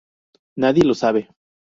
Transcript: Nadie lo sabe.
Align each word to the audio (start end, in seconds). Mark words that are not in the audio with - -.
Nadie 0.57 0.81
lo 0.83 0.95
sabe. 0.95 1.29